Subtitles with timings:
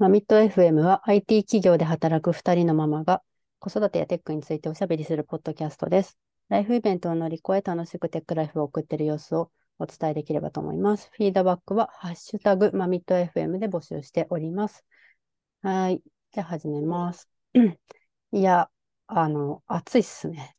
[0.00, 3.22] まあ、ミッド FM は IT 企業で働く2人のママが
[3.58, 6.16] 子育てやテックについておしゃべりするポッドキャストです。
[6.48, 11.10] ライフイベントを乗り越え楽しくテックライフを送っている様子をお伝えできればと思います。
[11.12, 14.86] フィードバックはハッシュタグマミッド FM で募集しております。
[15.60, 16.00] はい。
[16.32, 17.28] じゃあ始めます。
[18.32, 18.70] いや、
[19.06, 20.54] あの、暑いっすね。
[20.54, 20.56] っ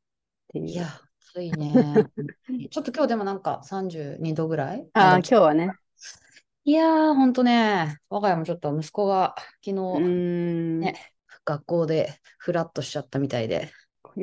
[0.49, 0.67] ていう。
[0.67, 0.85] いや、
[1.33, 1.73] 暑いね。
[2.69, 4.87] ちょっと今日でもなんか32度ぐらい？
[4.93, 5.71] ああ、今日はね。
[6.63, 9.35] いやー、ほんとね、我が家もちょっと息子が
[9.65, 10.91] 昨うー日ん。
[10.91, 11.13] ね、
[11.45, 13.71] 学校でフラッとしちゃったみたいで、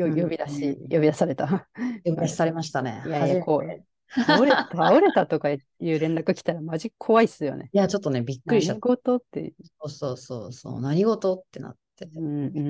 [0.04, 1.68] うんよ呼び出し、呼び出された。
[2.04, 3.04] 呼び出しされましたね。
[3.04, 3.84] いやいや、初めてこう、
[4.26, 7.72] 倒れ、倒れたとかいう連絡来たらマジ怖いっすよね。
[7.72, 8.80] いや、ちょっとね、びっくりしちゃ何った。
[8.80, 9.54] 事って。
[9.80, 12.08] そうそうそうそう、何事ってなって。
[12.14, 12.60] うんう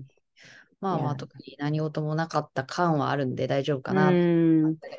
[0.00, 0.06] ん。
[0.80, 4.12] まあまあ、特に何事もなかった感はあるんで大丈夫かうな。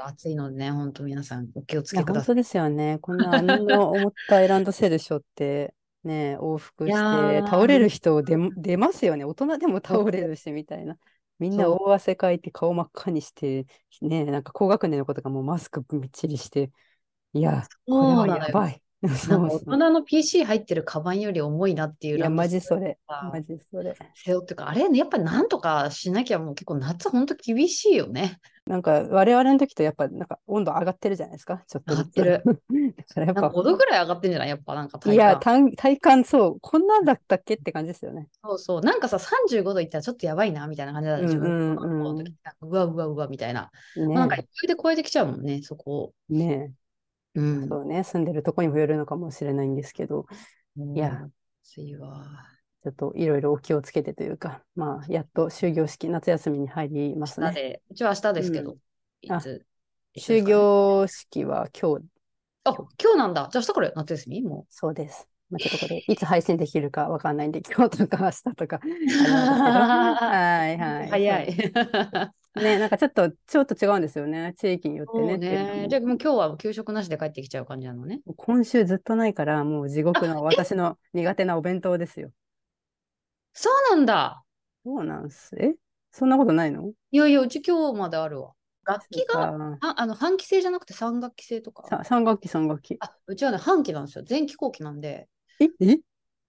[0.05, 2.13] 暑いのでね、本当皆さんお気をつけください。
[2.15, 2.97] 本当ですよね。
[2.99, 9.25] こんなあんな思ったアイランドセルショって、ね、往復いして、倒れる人出も、出ますよね。
[9.25, 10.97] 大人でも倒れるし、みたいな。
[11.39, 13.67] みんな大汗かいて、顔真っ赤にして、
[14.01, 16.71] ね、なんか高学年の子とかもうマスクみっちりして、
[17.33, 18.81] いや、これはやばい。
[19.29, 19.47] なん。
[19.47, 22.97] か大人の PC 入ってるカバンより重いなっていういや、マジそれ。
[23.07, 23.95] がマジそれ。
[24.15, 28.39] 背負ってか、あれね、やっぱりなんとかしなきゃもう結構夏ほんと厳しいよね。
[28.65, 31.63] なんか我々の時とやっぱなんか温度上がってるじゃないですか。
[31.67, 31.93] ちょっと。
[31.95, 32.21] 上がって
[33.07, 34.49] だからやっぱなんか5度ぐらい上がってんじゃない？
[34.49, 35.39] やっぱなんか体いや、感。
[35.39, 38.27] 体体感そう、こんなんだったっけって感じですよね。
[38.43, 38.81] そうそう。
[38.81, 41.25] なんかさ、35度いったらちょっとやばいなみたいな感じだった。
[41.25, 41.41] うん
[41.77, 42.27] うん
[42.61, 43.71] うわうわうわみたいな。
[43.95, 46.13] ねなんか勢いで超えてきちゃうもんね、そこ。
[46.29, 46.73] え、ね
[47.37, 47.69] うえ、ん。
[47.69, 50.25] そうね、住んでるとこにもよるのかもしれないんですけど、
[50.95, 51.31] いやうん、
[51.63, 52.45] 暑いわ。
[52.83, 57.47] ちょっといろいろお気をつけてというか、まあ、やっと終業式、夏休みに入りますね。
[57.47, 58.77] 明日で、うちは明日ですけど、うん
[59.29, 59.65] あいつ、
[60.19, 62.05] 終業式は今日、
[62.63, 63.49] あ、今日なんだ。
[63.51, 64.41] じゃあ明日から夏休み？
[64.41, 65.27] もそうです。
[65.49, 71.09] まあ、ちょっとこれ、いつ配信できるかわかんないんで、今日とか明日とか はいはい。
[71.09, 71.73] 早い。
[72.57, 74.53] ね、なんかちょっと、ちょっと違うんですよね。
[74.57, 75.37] 地域によってね。
[75.37, 75.81] ね。
[75.83, 78.21] もじゃあもう今日は給食なしで帰ってきちゃう感じなのね。
[78.35, 82.31] 今週ずっとないから、もう地獄の私の苦手なお弁当ですよ。
[83.53, 84.43] そうなんだ。
[84.85, 85.55] そうなんす。
[85.59, 85.75] え？
[86.11, 86.91] そんなことないの？
[87.11, 88.53] いやいや、うち今日まであるわ。
[88.85, 91.85] 楽器が、がああの半期制じゃなくて3学期制とか。
[91.87, 92.97] さ三学期、三学期。
[93.01, 94.23] あ、うちはね、半期なんですよ。
[94.29, 95.27] 前期後期なんで。
[95.59, 95.65] え？
[95.81, 95.99] え？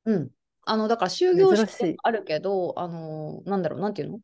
[0.04, 0.30] うん。
[0.62, 4.20] あの、だから終業式あるけど、あの、なんだろう、なんていうの？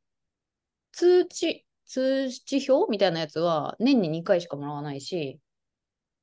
[0.92, 5.40] 通知、通知表みたいなやつは年に2回しかもらわないし、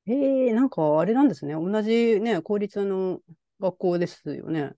[0.06, 1.54] えー、なんかあれなんですね。
[1.54, 3.20] 同じね、公立の
[3.60, 4.72] 学校ですよね。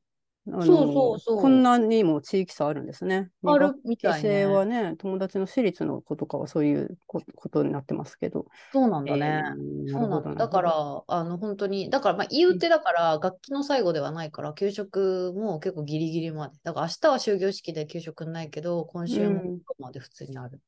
[0.47, 3.31] そうそうそうこんなにも地域差あるんですね。
[3.44, 4.44] あるみたいね。
[4.44, 8.44] はね、友達の私立の子とかはそういうこことになってますけど。
[8.75, 9.43] そうなんえーだね。
[9.43, 10.37] なるほどそうなの。
[10.37, 16.59] だかなるほら、あの、本当に、だから、まあ、言うてだから、楽器の最後ではないから、給食も結構ギリギリまで。
[16.62, 20.61] だから、明日は終業式で給食ないけど、今週もうんまで普通にある。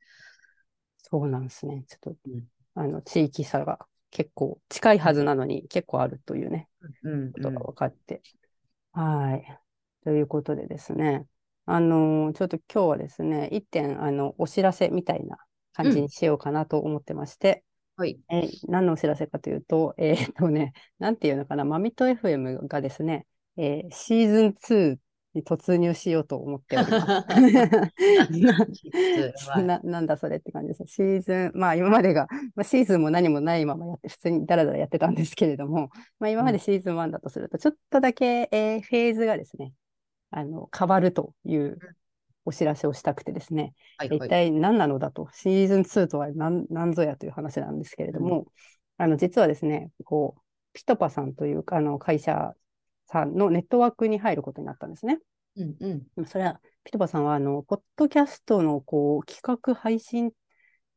[1.11, 1.84] そうなんですね。
[1.89, 2.44] ちょっと、うん
[2.75, 3.78] あの、地域差が
[4.11, 6.69] 結構近いはずなのに結構あるというね、
[7.05, 8.22] うん、ことがうん分かって。
[8.93, 9.61] はい。
[10.05, 11.27] ということでですね、
[11.65, 15.39] あのちょっと今日はですね、一点、あの、お知らせみたいな
[15.72, 17.65] 感じにしようかなと思ってまして、
[17.97, 18.19] はい。
[18.28, 24.97] えー何のお知らせかというと、えーっとね、なんていうのかな、マミット FM がですね、えーシーズン2
[25.37, 27.07] に突入しようと思っております。
[29.63, 30.85] な なんだそれって感じです。
[30.87, 39.73] シーズン、まあ今までが、まあ、シーズンも何もないままやって、普通にダラダラやってたんですけれども、まあ今までシーズン1だとすると、ちょっとだけ、えーフェーズがですね、
[40.31, 41.79] あの、変わるという
[42.45, 44.29] お知らせをしたくてですね、一はいはい。
[44.29, 48.47] 体何なのだと、シーズン2とは何何ぞやという話なんですけれども、
[48.99, 50.41] あの、実はですね、こう、
[50.73, 52.55] ピトパさんというあの会社
[53.06, 55.19] さんのネットワークに入ることになったんですね。
[55.56, 56.03] うんうん。
[56.17, 60.33] まあそれは、ピトパさんは、あの、ポッドキャストの、こう、企画配信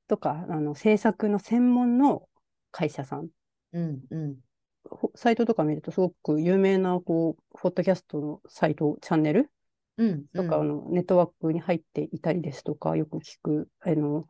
[0.08, 2.28] とか、あの、制作の専門の
[2.72, 3.30] 会社さん。
[3.74, 4.38] うんうん。
[4.90, 9.50] ほサイトとか見ると、すごく有名な、こう、ポッドキャストのサイト、チャンネル？
[9.98, 14.28] うんとか、あの、ネットワークに入っていたりですとか、よく聞く、あの、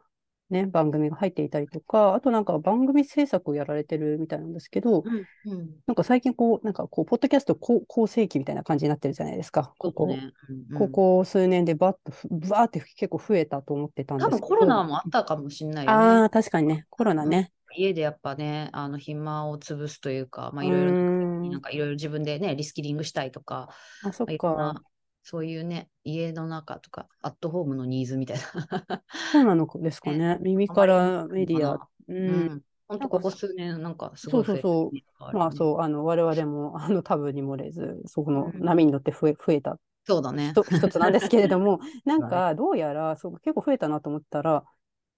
[0.49, 5.69] ね、番組が入っていたりとか、あとなんか番組制作をやられてるみたいなんですけど、うんうん。
[5.85, 9.73] なんか最近こう、なんかこう、ポッドキャスト高高盛期みたいな感じになってるじゃないですか。
[9.77, 10.31] ここ、ね。
[10.49, 14.37] うんうんここ数年でバッとふ、バーって結構増えたと思ってたんですけど。
[14.37, 15.97] 多分コロナもあったかもしれないよね。
[15.97, 17.51] ああ、確かにね、コロナね。
[17.75, 23.69] 家でやっぱね、あの暇を潰すというか、まあういろいろな、ーんかいろいろ自分でね、リスキリングしたいとか、
[24.03, 24.81] あ、そっか。
[25.23, 29.03] なそういうね、家の中とか、アットホームのニーズみたいな。
[29.31, 30.37] そうなのですかね。
[30.41, 31.87] 耳からメディア。
[32.07, 32.13] う。
[32.25, 34.95] うんん本当ここ数年なんかすそごい増えてうそうそう。
[35.31, 40.53] るまあそう、あの、我々も、あの、多分に漏れず、そこのうん波に乗って増え、増えたそうだね。
[40.55, 44.65] 一一つなんですけれども、なんか、どうやら、そう、結構増えたなと思ったら、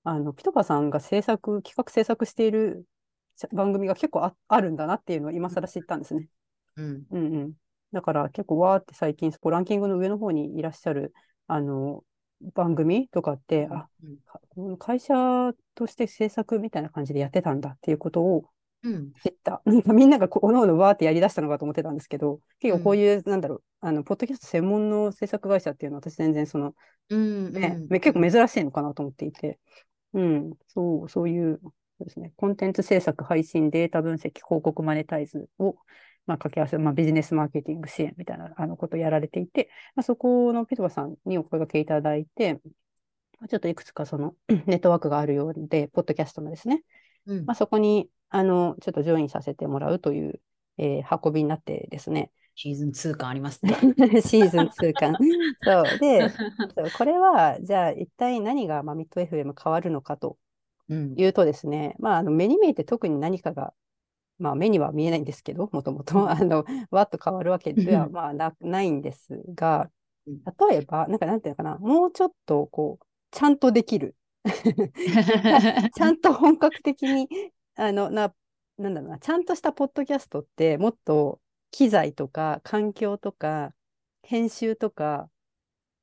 [0.03, 2.85] あの、ピトパさんが制作、企画制作している
[3.53, 6.27] 番組が結構ああるんだなっていうのを今更知ったんですね。
[6.75, 7.05] うん。
[7.11, 7.53] うんうん。
[7.91, 11.13] だから結構わーって最近、そこランキングの上の方にいらっしゃる、
[11.47, 12.03] あの、
[12.53, 13.87] 番組とかって、あ、
[14.49, 15.13] この会社
[15.75, 18.45] として制作みたいな感じでやってたんだっていうことを
[18.83, 19.11] うん。
[19.23, 19.61] 知った。
[19.65, 26.73] なんかみんながこおのおのわーってやりだしたのかと思ってたんですけど、結構こういう、なんだろう、あの、ポッドキャスト専門の制作会社っていうのは私全然その、
[27.09, 27.51] うん。
[27.53, 29.59] ね、うんめ結構珍しいのかなと思っていて、
[30.13, 31.69] うん、そう、そういう、そ
[32.01, 35.75] うですね、コンテンツ制作、配信、データ分析、広告マネタイズを、
[36.25, 42.61] まあ、掛け合わせ、まあ、ビジネスマーケティング支援みたいなあのことをやられていて、まあ、そこのピトバさんにお声掛けいただいて、
[43.39, 44.35] まあちょっといくつかその
[44.67, 46.83] ネットワークがあるようで、ポッドキャストのですね、
[47.25, 50.41] うんまあ、そこにあのちょっとジョインさせてもらうという、
[50.77, 53.73] えー運びになってですね、シーズン2感ありますね。
[54.21, 55.15] シーズン2間。
[55.63, 55.99] そう。
[55.99, 56.29] で、
[56.97, 60.37] これは、じゃあ一体何がマミット FM 変わるのかと
[60.89, 61.13] うん。
[61.17, 63.73] いうとですね、まあ、あの目に見えて特に何かが、
[64.41, 69.89] まあ、目には見えないんですけど、もともうんと、あの、わっと変わるわけでは、うんまあな、ないんですが
[70.27, 74.15] うん、例えば、なんかなんていうのかな、もうちょっと、こう、ちゃんとできる。
[75.95, 77.27] ちゃんと本格的に、
[77.75, 78.33] あの、な、
[78.77, 81.39] なんだろうな、ちゃんとしたポッドキャストって、もっと
[81.71, 83.73] 機材とか環境とか
[84.23, 85.29] 編集とか、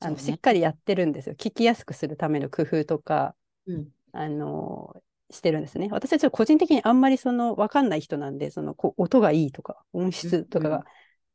[0.00, 1.34] あのねしっかりやってるんですよ。
[1.34, 3.34] 聞きやすくするための工夫とか、
[3.66, 3.88] うん。
[4.12, 4.96] あの
[5.30, 5.88] してるんですね。
[5.90, 10.84] 私はちょっと個人的にあんまりその分かんない人なんで、そのこう音がいいとか音質とかが、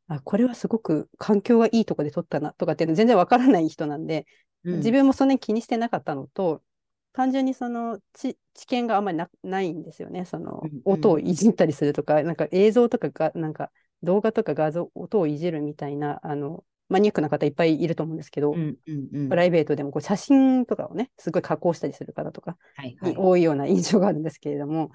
[0.07, 4.25] あこれはすごく環境がいいとこで撮ったなとかっていうの全然分からない人なんで、
[4.63, 6.61] うん自分もそんなに気にしてなかったのと、
[7.13, 10.25] 単純にその知知見があんまりなないんですよね。
[10.25, 16.63] そのうんうん音をいじったりするとか、なんか映像とかが、なんか動画とか画像、音をいじるみたいな、あの、
[16.93, 19.29] マニアックな方いっぱいいると思うんですけど、うんうんうん。
[19.29, 23.11] プライベートでもこう写真とかをね、すごい加工したりする方とかはいはい。
[23.11, 24.91] に多いような印象があるんですけれども、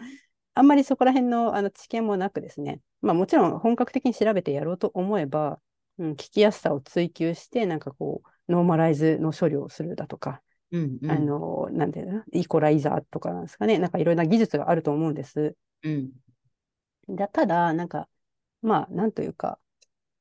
[0.54, 5.58] あんまりそこら辺のあの知見もなくですね、まあもちろん本格的に調べてやろうと思えば、
[5.98, 10.40] うん、聞きやすさを追求して、なんかこう、ノーマライズの処理をするだとか、
[10.70, 11.10] うんうん。
[11.10, 15.56] あの、なんていうの、イコライザーとかなんですかね、なんかいろんな技術があると思うんです。
[15.82, 16.10] うん。
[17.08, 18.08] だただ、なんか、
[18.62, 19.58] まあ、なんというか、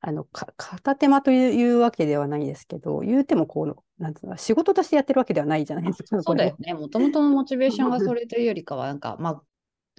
[0.00, 6.74] あの、か片手間というわけではないですけど、言うてもこう、なんていうの、仕事としてやってるわけではないじゃないですか、そうだよね。
[6.74, 9.42] もともとのモチベーションがそれというよりかは、なんか、まあ、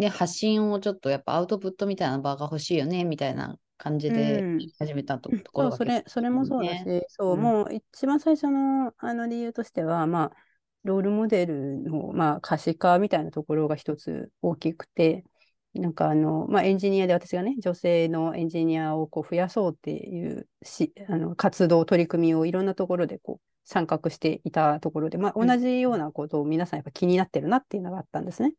[0.02, 4.70] ね、発信をちょっとやっぱアウトプットみたいな場が欲しいよね、みたいな感じでうん。
[4.80, 5.40] 始めたとうん。
[5.40, 7.44] ところがそう、それ、それもそうだし、そう、うん。
[7.44, 10.38] もう一番最初のあの理由としては、まあ、
[10.86, 15.26] ロールモデルの、まあ、可視化みたいなところが一つ大きくて、
[15.74, 28.54] なんかあの、まあ、エンジニアで私がね、女性のエンジニアをこう増やそうっていうしあの活動、取り組みをいろんなところでこう参画していたところで、まあ、うん同じようなことを皆さんやっぱ気になってるなっていうのがあったんですね。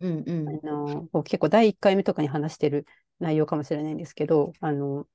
[0.00, 0.48] うんうん。
[0.48, 2.84] あの結構第1回目とかに話してる
[3.20, 5.06] 内容かもしれないんですけど、あの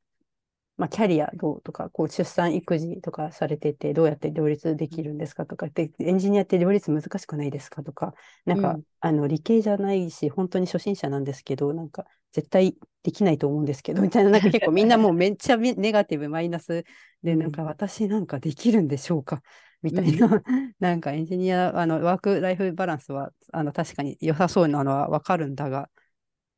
[0.82, 8.84] まあ、キャリアどうとか、こう出産育児とかされてて、どうやって両立できるんですかとか、でエンジニアって両立難しくないですかとか、なんか、うん。
[9.00, 16.84] あの理系じゃないし、本当に初心者なんですけど、なんか絶対できないと思うんですけど、みたいな、なんか結構みんなもうめっちゃめネガティブ、マイナス
[17.22, 17.40] で、 うん。
[17.40, 19.44] なんか私なんかできるんでしょうか
[19.84, 20.28] みたいな、
[20.80, 25.92] なんかエンジニア、あのワークライフバランスはあの確かに良さそうなのはわかるんだが、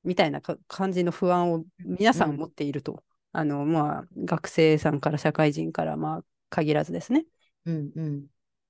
[0.03, 2.35] みたいなか感じの不安を皆さん。
[2.35, 3.03] 持っていると。
[3.33, 7.25] あの、まあ、学生さんから社会人から、まあ、限らずですね。
[7.65, 8.25] うんうん。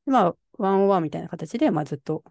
[0.06, 2.24] まあ、ワンオンワンみたいな形で、まあ、ずっと、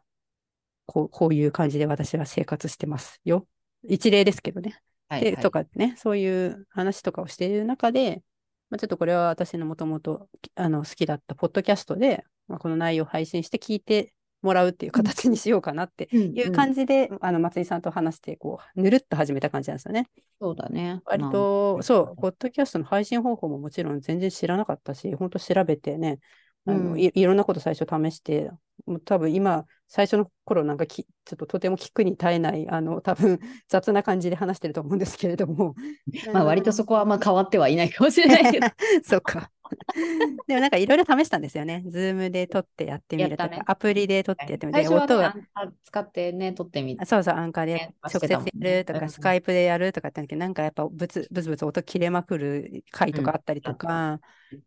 [0.86, 3.46] こう、こういう感じで私は生活してますよ。
[3.88, 4.70] 一例ですけどね。
[4.70, 4.76] で、
[5.08, 8.22] はいはいとかね、そういう話とかをしている中で、
[8.70, 20.08] まあ、ちょっとこれは私のもともとあの好きだったポッドキャストで、まあ、この内容を配信して聞いてもらうっていう形にしようかなってうんいううん感じで、あの松井さんと話して、こう、ぬるっと始めた感じなんですよね。
[20.40, 21.00] そうだね。
[21.04, 26.18] 割まあと、そう、ポッドキャストの配信方法ももちろん全然知らなかったし、本当調べてね、
[26.66, 28.50] あのうんいいろんなこと最初試して、
[28.86, 35.74] もう多分今、最初の頃なんかき、ちょっととても聞くに耐えない、あの、多分雑な感じで話してると思うんですけれども。
[36.32, 38.66] まあ割とそこはあんま変わってはいないかもしれないけど。
[39.04, 39.50] そうか。
[40.46, 41.82] でもなんかいろいろ試したんですよね。
[41.86, 43.62] ズームで撮ってやってみるとか、ね。
[43.66, 44.78] アプリで撮ってやってみる。
[44.78, 47.02] はね音があん使ってね、撮ってみて。
[47.02, 54.20] あそうそう、アンカーでね直接やるとか、うんスカイプでやるとかってなんかやっぱブツブツブツ音切れまくる回とかあったりとか、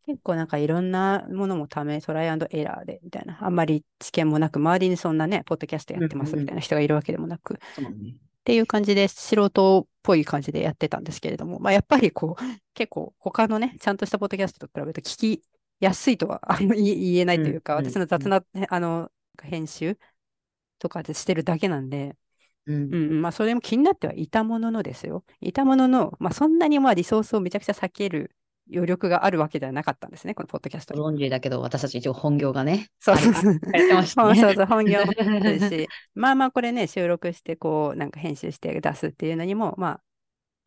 [0.05, 12.43] 結構なんかいろんなものもため、トライアンドエラーでみたいな、あんまり知見もなく、周りにそんなね、ポッドキャストやってますみたいな人がいるわけでもなく、そうねっていう感じで素人っぽい感じでやってたんですけれども、まあ、やっぱりこう
[12.75, 15.41] 結構他のね、ちゃんとしたポッドキャストと比べると聞き
[15.79, 19.09] やすいとはあの言えないというか、うん私の雑な、あの
[19.41, 19.97] 編集
[20.77, 22.15] とかでしてるだけなんで、
[22.67, 25.23] うんうんうんまあ、それも気になってはいたもののですよ。
[25.41, 28.35] いたものの、まあ、そんなにまあリソースをめちゃくちゃ避ける
[28.72, 31.00] 余力があるわけではなかったんですね、このポッドキャストに。
[31.00, 32.88] ご存知だけど、私たち一応本業がね。
[33.00, 33.53] そうそうそう。
[33.53, 33.60] ね。
[34.05, 40.00] そうそう本業もあるし、 まあまあこれね、収録して、こう、なんか編集して出すっていうのにも、ま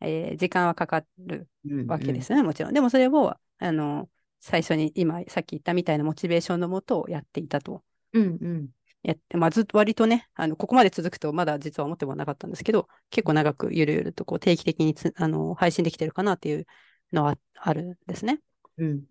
[0.01, 2.73] あ、えー時間はかかるうんわけですね、もちろん。
[2.73, 7.83] でもそれを、あの、最初に今、さっき言ったみたいなモチベーションのもとをやっていたと。
[8.13, 8.69] うんうん。
[9.03, 16.65] やって、まあ、ずっと割とね、あの、ここまで続くとまだ実は思ってもなかったんですけど、結構長くゆるゆるとこう定期的につあの配信できてるかなっていう
[17.13, 18.39] のはあるんですね。
[18.77, 19.03] うん。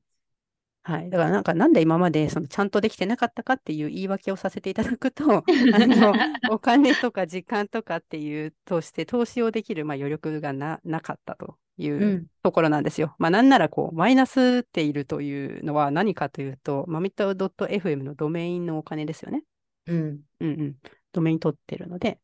[0.83, 1.11] はい。
[1.11, 6.15] だからなんか、なんで今までそのちゃんとできてなかったかっていう言い訳をさせていただくと、 あの、
[6.51, 13.15] お金とか時間とかっていうとして投資をできる、まあ、余力がななかったといううんところなんですよ。
[13.19, 19.43] まあ、なんならこう、マイナスっているというのは何かというと、マミト .fm のドメインのお金ですよね。
[19.87, 20.21] うん。
[20.41, 20.77] うんうん。
[21.13, 22.19] ドメイン取ってるので、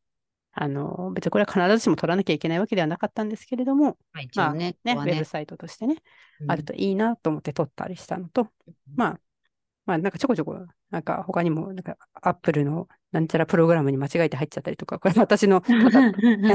[0.54, 5.96] あの、別にこれは必ずしも取らなきゃいけないわけではなかったんですけれども、まあ一まあ応ね、ね、ウェブサイトとしてね、
[6.40, 6.50] うん。
[6.50, 8.48] あるといいなと思って取ったりしたのと、
[8.94, 9.20] まあ、
[9.86, 10.56] まあ、なんかちょこちょこ、
[10.90, 16.10] なんか他にも、なんか、アップルのなんちゃらプログラムに間違えて入っちゃったりとか、これ私の、ただ、 あ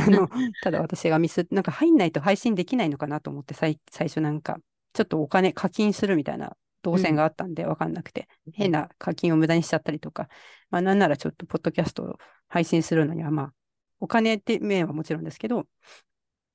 [0.09, 0.29] の、
[0.61, 4.59] ただ私がミス、なんか入んないと配信できないのかなと思って、最最初なんか、
[4.91, 10.27] ちょっとお金課金するみたいな動線があったんで、わかんなくて、変な課金を無駄にしちゃったりとか、
[10.69, 12.17] まあ、なんならちょっと、ポッドキャストを
[12.49, 13.53] 配信するのには、まあ、
[13.99, 15.67] お金って面はもちろんですけど、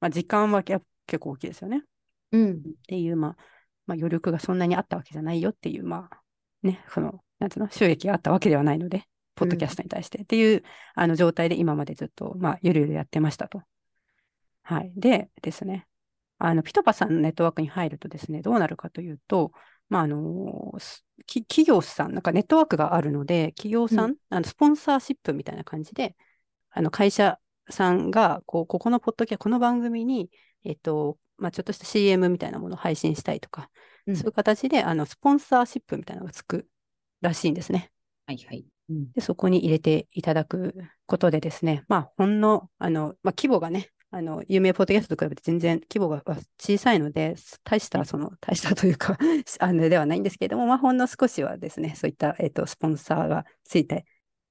[0.00, 0.82] まあ、時間は結
[1.18, 1.82] 構大きいですよね。
[2.32, 2.52] うん。
[2.52, 3.36] っていう、まあ、
[3.86, 6.20] まあ、余力がそんなにあったわけじゃないよっていう、まあ、
[6.62, 10.62] ね、その、なんつうの、収益があったわけではないので、ポッドキャストに対して、っていう、
[10.94, 13.62] あの、状態で今までずっと、まあ、ゆるゆるやってましたと。
[14.62, 14.92] はい。
[14.96, 15.86] でですね、
[16.38, 19.52] あの、ピトパさんのネットワークに入るとですね、どうなるかというと、
[19.88, 20.72] まあ、あの、
[21.26, 26.16] 企業さん、なんかネットワークがあるので、企業さん、うあのスポンサーシップみたいな感じで、
[26.74, 27.38] あの、会社
[27.70, 30.28] さんが、こう、ここのポッドキャこの番組に、
[30.64, 33.70] えっと、まあ、ちょっとした CM みたいなものを配信したいとか、
[34.06, 36.66] うんそういう形で、あの、スポンサーシップみたいなのがつく
[37.22, 37.90] らしいんですね。
[38.26, 38.66] はいはい。
[38.90, 40.74] うんで、そこに入れていただく
[41.06, 46.22] ことでですね、まあ、ほんの、あの、まあ、規模がね、あの、有名ポッドキャストと比べて全然規模が
[46.58, 49.16] 小さいので、大した、その、大したというか
[49.58, 54.04] あの、ではないんですけれども、まあ、ほんの少しはですね、そういった、えっと、スポンサーがついて、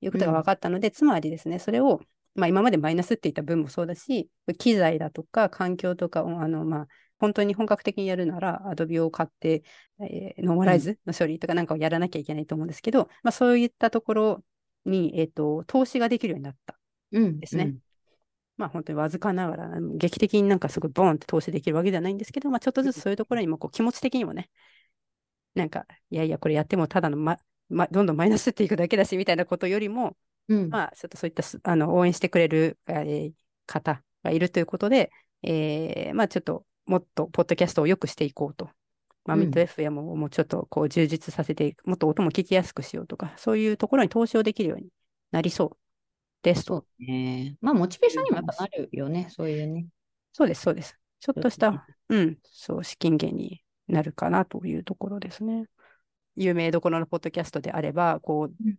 [0.03, 2.01] いうことが分かったので、つまりですね、それを、
[2.35, 6.87] まあ、今までマイナスって言った分もそうだし、機材だとか環境とかを、あの、まあ、
[7.19, 9.63] 本当に本格的にやるなら、アドビを買って、
[10.01, 14.43] えーノーマライズの処理とかなんかをやらなきゃいけないと思うんですけど、まあ、そういったところ
[14.85, 16.77] に、えっと、投資ができるようになった。
[17.11, 17.39] うん。
[17.39, 17.75] ですね
[18.55, 24.49] まあ本当にわずかながら、劇的になんかすごいボーンって投資できるわけではないんですけど、まあちょっとずつそういうところにもこう気持ち的にもね、
[25.55, 27.37] なんか、いやいや、これやってもただの、ま
[27.69, 30.15] ま、どんどんマイナスっていくだけだし、みたいなことよりも、
[30.47, 30.63] うん。
[30.63, 30.69] うん。
[30.69, 33.33] まあちょっとそういったすあの応援してくれる、えー
[33.65, 35.09] 方がいるということで、
[35.41, 38.69] えーまあちょっともっとポッドキャストを良くしていこうと。
[39.25, 44.89] まあ、うんミッド FM ももうちょっとこう充実させて、もっと音も聞きやすくしようとか、そういうところに投資をできるように
[45.31, 45.77] なりそう
[46.41, 46.79] ですと。
[46.79, 47.55] そうね。
[47.61, 49.87] まあ、モチベーションにもやっぱなるよね、そういうね。
[50.33, 50.97] そうです、そうです。
[51.21, 55.67] ちょっとした、うん、そう、資金源になるかなというところですね。
[56.35, 58.75] 有名どころのポッドキャストであれば、こう、うん。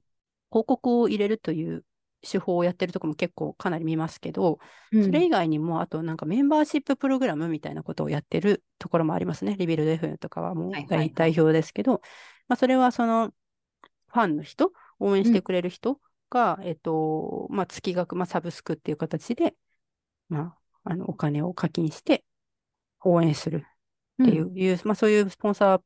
[0.50, 1.84] 広告を入れるという
[2.22, 4.58] 手法をやってるところも結構かなり見ますけど、
[4.92, 9.56] それ以外にも、あとなんかメンバーシッププログラムみたいなことをやってるところもありますね。
[9.58, 11.12] リビルド FM とかはもう代,、はいはいはい。
[11.14, 12.00] 代表ですけど、
[12.48, 13.32] まあ、それはその
[14.08, 19.54] ファンの人、応援してくれる人が、えっと、まあ、月額、まあ、サブスクっていう形で、
[20.28, 22.24] まあ、あの、お金を課金して
[23.02, 23.66] 応援する
[24.22, 25.80] っていう、いうまあ、そういうスポンサー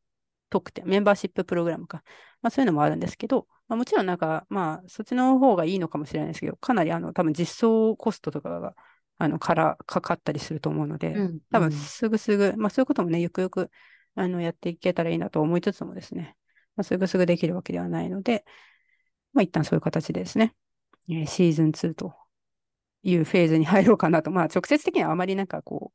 [0.50, 2.02] 特典、メンバーシッププログラムか、
[2.42, 8.74] まあ、そういうのもあるんですけど、まあ、もちろんなんか、まあ、そっちの方がいいのかもしれないですけど、かなりあの、多分実装コストとかが、
[9.18, 11.72] あの、からかかったりすると思うので、うん多分うん。
[11.72, 13.70] すぐすぐ、まあそういうこともね、ゆくゆく、
[14.14, 16.36] あの、やっていけたらいいなと思いつつもですね、
[16.76, 18.44] まあ、すぐすぐできるわけではないので、
[19.32, 20.54] まあ一旦そういう形でですね、
[21.08, 22.14] えーシーズン2と
[23.02, 25.92] いうフェーズに入ろうかなと、まあ直接的にはあまりなんかこ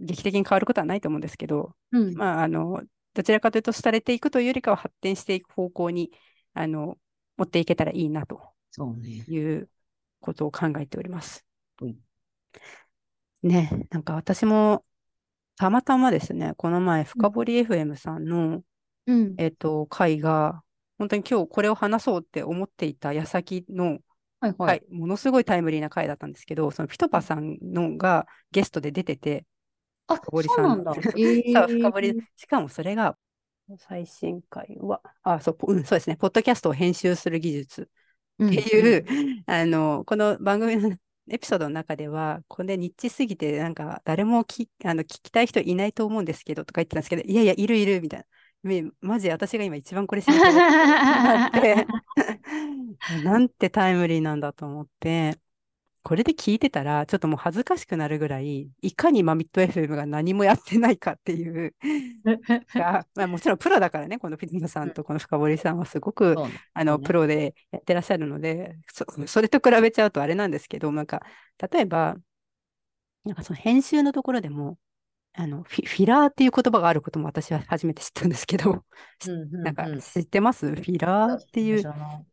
[0.00, 2.14] う、劇的に変わることはないと思うんですけど、うん。
[2.14, 2.82] まあ、あの、
[3.14, 6.10] どちらかというと、廃れていくというよりかは発展していく方向に、
[6.52, 6.98] あの、
[7.36, 8.40] 持っていけたらいいなと
[8.70, 9.24] そうね。
[9.28, 9.68] いう
[10.20, 11.44] ことを考えております
[11.80, 11.96] はい。
[13.42, 14.84] ね、なんか私も、
[15.56, 18.62] たまたまですね、この前、深堀 FM さんの、
[19.06, 19.34] うん。
[19.38, 20.62] えっと、回が、
[20.98, 23.98] 本当に今日これを話そうって思っていた矢先の、
[24.40, 24.66] はいは。
[24.66, 29.44] はいい、ものすごいタイムリーな回だったんですけど、そのピトパさんのがゲストで出てて、
[30.06, 30.56] あ、深堀さん。
[30.56, 30.92] そうなんだ。
[31.16, 33.16] え そう、深掘りー、しかもそれが、
[33.78, 37.90] 最新回は、あ、そう、ぽうん、そうですね、ポッドキャストを編集する技術。
[38.38, 40.96] うんっていう、あの、この番組の
[41.28, 48.26] エピソードの中では、これニッチすぎて、なんか誰もきあの聞きたい人いないと思うんですけどとか言ってたんですけど、いやいや、いるいるみたいな。
[48.64, 51.86] めマジ私が今一番これ知りたいなって、
[53.24, 55.38] なんてタイムリーなんだと思って、
[56.04, 61.74] これで聞いてたら、ちょっともう恥ずかしくなるぐらい、いかにマミット FM が何もやってないかっていう
[62.74, 66.36] が、まあ、もちろんプロだからね、このフィズナさんとこの深堀さんはすごく、
[66.74, 71.22] あの、ねプロでやってらっしゃるので、そ、それと比べちゃうとあれなんですけど、なんか、
[71.72, 72.16] 例えば、
[73.24, 74.78] なんかその編集のところでも、
[75.32, 78.84] あの、フィ、ラーっていう言葉があることも私は初めて知ったんですけど、
[79.26, 80.66] うんうんなんかうん知ってます？
[80.66, 81.82] フィラーっていう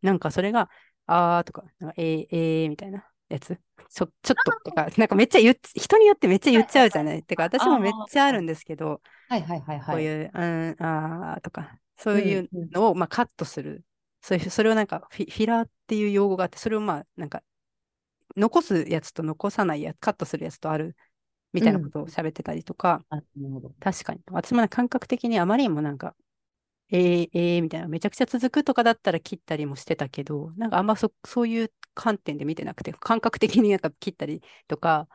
[0.02, 0.68] なんかそれが、
[1.06, 3.58] あーとか、なんかえー、えーみたいなやつ？
[3.90, 7.22] ちょ、ちょっととか、なんかめっちゃ言っ、人によってめっちゃ言っちゃうじゃない？
[7.22, 9.96] てか、私もめっちゃあるんですけど、はいはいはいはい。
[9.96, 13.84] こういう、うん、あーとか、そういううんうんのを、まあ、カットする。
[14.20, 17.42] そういう、それをなんかフィ、フィラーっていう用語があって、それをまあ、なんか、
[18.36, 20.96] 残すやつと残さないやつ、カットするやつとある、
[21.52, 23.72] みたいなことを喋ってたりとか、あなるほど。
[23.78, 24.20] 確かに。
[24.30, 26.14] 私もね感覚的にあまりにもなんか、
[26.92, 35.08] えー、えー、みたいな、めちゃくちゃ続くとかだったら切ったりもしてたけど、なんかあんまそ、そういう観点で見てなくて、感覚的になんか切ったりとか、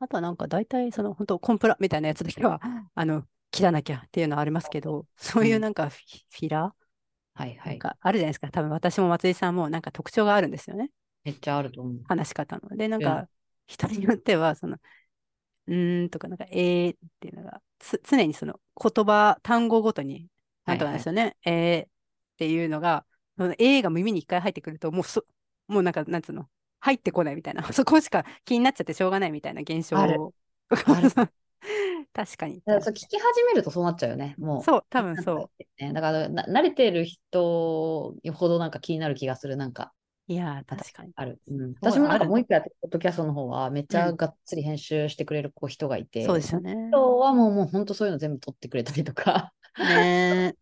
[0.00, 2.60] あとはなんか大体その本当コンプラみたいなやつだけは、
[2.94, 6.80] あの、切らなきゃっていうのはありますけど、そういうなんかフィフィラー
[7.34, 7.78] はいはい。
[7.78, 8.50] かあるじゃないですか。
[8.50, 10.90] 多分私も松井さんもなんか特徴があるんですよね。
[11.24, 12.00] めっちゃあると思う。
[12.08, 12.76] 話し方の。
[12.76, 13.28] で、なんうんか
[13.66, 14.78] 人によっては、その、
[15.66, 20.26] うーんとか、なんか、えーっていうのが、つ常にその言葉、単語ごとに、
[20.66, 21.36] なんとかなんですよね。
[21.44, 21.90] えーっ
[22.40, 23.04] ていうのが、
[23.36, 25.24] そのえーが耳に一回入ってくると、もうそ、
[25.68, 26.48] もうなんか、なんつうの、
[26.80, 30.34] 入ってこないみたいな、そこしか気になっちゃってしょうがないみたいな現象あるを。
[30.86, 31.14] ある
[32.12, 32.62] 確かに。
[32.66, 34.34] そう聞き始めるとそうなっちゃうよね。
[34.38, 34.64] もう。
[34.64, 35.50] そう、多分そう。
[35.78, 39.56] ね、だからな慣れてる人ほどなんか気になる気がする。
[39.56, 39.92] なんか
[40.28, 41.14] いやー、確かに。
[41.16, 41.40] ある。
[41.48, 46.76] うん、私もなんかもう一個やってるポッドキャストの方はめっちうんゃがっつり編集してくれる子人がいて、そうですよね。
[46.90, 50.54] 人はもうもう本当そういうの全部撮ってくれたりとかね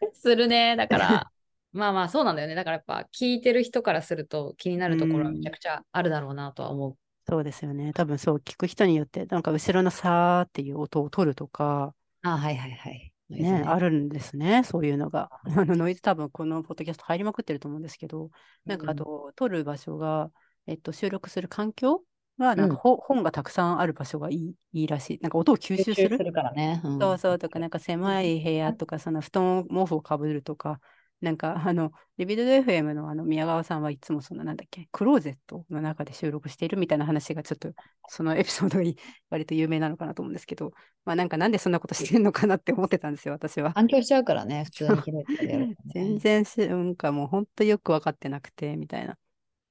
[0.14, 0.76] するね。
[0.76, 1.30] だから、
[1.72, 2.54] まあまあそうなんだよね。
[2.54, 6.98] だからやっぱ聞いてる人からすると気になるところはめちゃくちゃあるだろうなとは思う。
[7.28, 7.92] そうですよね。
[7.92, 13.12] 多分そう、聞く人によって、なんか後ろのさーっていう音を取るとか、あはいはいはい。
[13.28, 13.90] ね、ある。
[13.90, 14.62] るんですね。
[14.62, 15.28] そういうのが。
[15.44, 18.30] あのノイズ多分このポッドキャスト入りまくってると思うんですけど、
[18.64, 20.30] なんかあと、撮る場所が、
[20.66, 22.02] えっと、収録する環境
[22.38, 25.18] が、なんかうんほ本がたくさんある場所がいいいいらしい。
[25.22, 26.16] なんか音を吸収する？
[26.18, 26.24] す。
[26.24, 26.80] るからね。
[26.84, 30.80] うんそうそうとか、なんか狭い部屋とか、その布団、毛布をかぶるとか、
[31.20, 37.72] なんかあの、リビルド FM のあの宮川さんはいつもそのなんだっけ、クローゼットの中で収録しているみたいな話がちょっと、
[38.08, 38.96] そのエピソードがい
[39.30, 40.72] 割と有名なのかなと思うんですけど、
[41.06, 43.72] まあなんかなんでそんなことしてんのかなって思ってたんですよ、私は。
[43.72, 49.16] 反響しちゃうからね、普通にね 全然し、なんかもう本当よく分かってなくて、みたいな。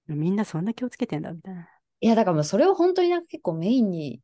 [0.08, 1.67] みんなそんな気をつけてんだ、みたいな。
[2.06, 4.22] いや、だからもうそれを本当になんか結構メインに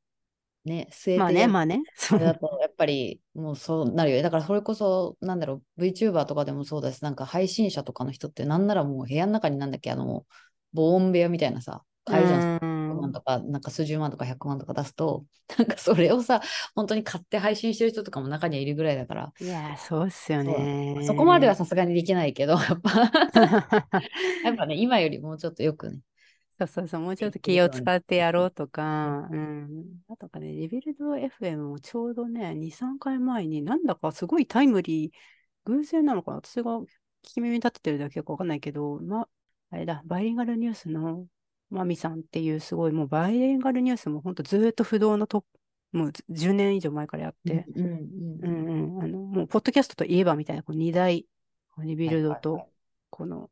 [0.66, 1.82] ね、据えてまあね、まあね。
[1.96, 4.24] そあれだとやっぱりもうそうなるよね。
[4.24, 10.26] だからそれこそ、なんだろう、VTuber とかでもそうだし、なんか配信者とかの人ってなんならもう部屋の中になんだっけ、あの、
[10.74, 12.42] 防音部屋みたいなさ、買えるじゃん。
[12.42, 12.52] うーん
[12.88, 15.26] 100万とか、なんか数十万とか100万とか出すと、
[15.60, 16.42] なんかそれをさ、
[16.76, 21.02] 本当に買って配信してる人とかも中にはいるぐらいだから、いやー、そうっすよね。
[21.02, 23.12] そこまではさすがにできないけど、やっぱ、
[24.44, 26.00] やっぱね、今よりもうちょっとよくね。
[26.62, 29.86] そうそうそう、もうちょっと気を使ってやろうとか、うん。
[30.10, 35.12] あとかね、リビルド FM もちょうどね、2、3回前になんだかすごいタイムリー、
[35.66, 36.88] 偶然なのかな私が聞
[37.22, 39.28] き耳立ててるだけかわかんないけど、ま、
[39.72, 41.26] あれだ、バイリンガルニュースの
[41.70, 45.42] マミさんっていうすごい、もうバイリンガルニュースも本当ずーっと不動のトッ
[45.92, 51.26] プ、もう10年以上前からやって、うんうんうんうん、あの、もう、ポッドキャストといえばみたいな、こう二大、
[51.84, 52.72] リビルドとはいはいはい、
[53.10, 53.50] この、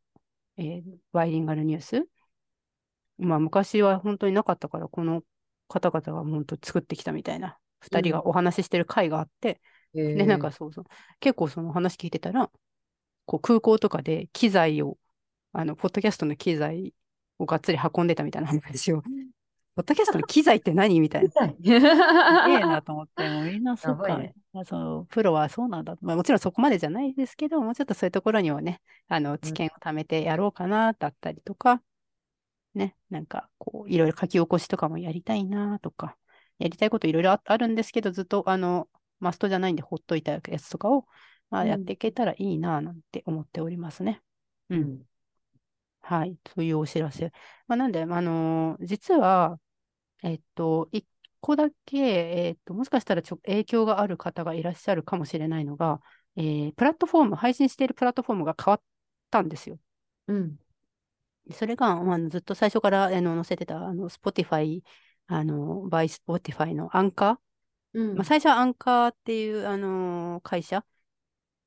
[0.57, 2.07] えーバイリンガルニュース。
[3.19, 5.23] まあ、昔は本当になかったから、この
[5.67, 9.61] 方々が本当作ってきたみたいな、二人がお話ししてる回があって、
[9.93, 10.85] へで、なんーかそうそう、
[11.19, 12.49] 結構その話聞いてたら、
[13.25, 14.97] こう空港とかで機材を、
[15.53, 16.93] あの、ポッドキャストの機材
[17.37, 19.01] をがっつり運んでたみたいな話を、
[19.75, 21.29] ポッドキャストの機材って何みたいな。
[21.29, 24.33] すげえなと思って、もうみんなそうか、ね。
[24.53, 25.95] あそうプロはそうなんだ。
[26.01, 31.81] まあ、もちろんそこまでじゃないですけど、もうちょっとそういうところにはね、あの、知見を貯めてやろうかな、だったりとか、
[32.73, 36.17] ね、なんか、こう、いろいろ書き起こしとかもやりたいな、とか、
[36.59, 41.05] やりたいこといろいろああるんですけど、ずっと、あの、マストじゃないんで、ほっといたやつとかを、
[41.49, 44.21] まあ、うんやっていけたらいいな、なんて思っておりますね。
[44.69, 45.05] うん。
[46.01, 47.31] はい、そういうお知らせ。
[47.67, 49.59] まあ、なんで、あのー実は、
[50.23, 51.07] えっと、一
[51.41, 56.01] 個だけ、えっと、もしかしたらちょ影響がある方がいらっしゃるかもしれないのが、
[56.37, 58.81] えープラットフォーム、配信しているプラットフォームが変わっ
[59.31, 59.79] たんですよ。
[60.27, 60.59] うん。
[61.53, 64.81] それが、まあ、ずっと最初からあの載せてた、あの、Spotify、
[65.27, 67.37] あの、バイ Spotify のアンカー、
[67.93, 70.85] うんまあ、最初はアンカーっていう、あのー会社？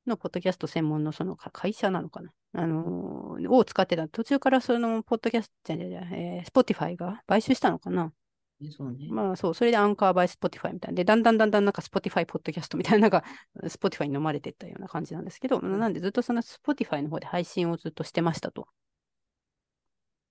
[0.06, 4.08] のポッドキャスト専門のそのか会社なのかな、あのーを使ってた。
[4.08, 8.12] 途中からそのポッドキャストじゃじゃじゃえー Spotify が買収したのかな？
[8.60, 9.08] ねそうね。
[9.10, 10.96] まあそう、それでアンカーバイ Spotify みたいな。
[10.96, 13.24] で、だんだんだんだんなんか Spotify ポッドキャストみたいなのが
[13.64, 18.68] Spotify に飲まれてったような感じなんですけど、んなんでずっとその Spotify の方で配信をずっとしてましたと。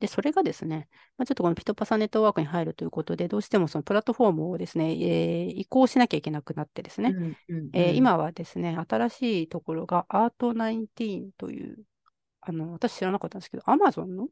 [0.02, 11.78] で、それがですね、まあ、ちょっとこのピトパサネットワークに入るということで、どうしてもそのプラットフォームをですね、えー移行しなきゃいけなくなってですね、うんうんうんえー今はですね、新しいところが Art19 という、
[12.42, 14.28] あの、私知らなかったんですけど、Amazon の、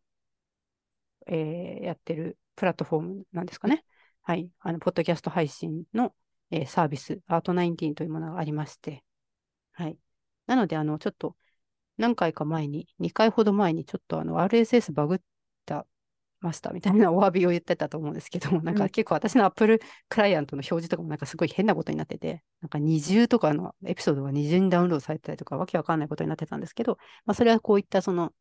[1.27, 3.85] えーやってるプラットフォームなんですかね。
[4.23, 4.49] はい。
[4.59, 6.13] あの、ポッドキャスト配信の、
[6.51, 9.03] えーサービス、Art19 というものがありまして、
[9.73, 9.97] はい。
[10.47, 11.35] なので、あの、ちょっと、
[11.97, 15.19] 何回か前に、2回ほど前に、ちょっとあの、RSS バグっ
[15.69, 15.85] た
[16.41, 28.33] ましたみたいなお詫びを言ってたと思うんですけども、なんか結構私の Apple クライアントの表示とかもなんかすごい変なことになってて、なんか二重とかのエピソードが二重にダウンロードされてたりとか、わけわかんないことになってたんですけど、まあ、それはこういったその、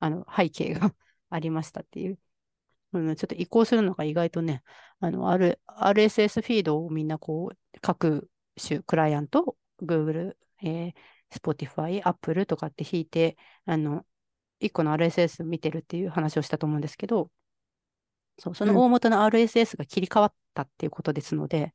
[0.00, 0.94] あの、背景が
[1.30, 2.18] ありましたっていう。
[2.92, 4.62] うん、ちょっと移行するのが意外とね、
[5.00, 10.94] あの、R、RSS フィードをみんなこう、各種クライアント、Google、えー
[11.30, 14.06] Spotify、Apple とかって引いて、あの、
[14.60, 17.30] 一個の RSS 見てるっていう話をしたと思うんですけど、
[18.38, 21.74] そう、その大元の RSS が切り替わったっていうことですので、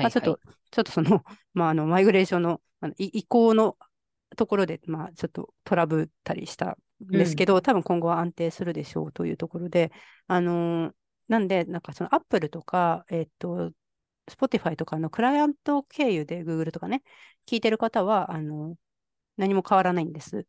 [0.00, 0.40] まあ、ちょっと、
[0.70, 3.76] ちょっとその、 まあ、あの、マイグレーションの、あのい移行の
[4.36, 6.78] ところで、まあ、ちょっとトラブったりした
[7.12, 9.92] んですけど、多分今後は安定するでしょうというところで、
[10.26, 10.94] あのー
[11.28, 13.72] なんで、なんかその Apple とか、えっと、
[14.30, 17.02] Spotify とかのクライアント経由で Google とかね、
[17.46, 18.76] 聞いてる方は、あの
[19.36, 20.46] 何も変わらないんです。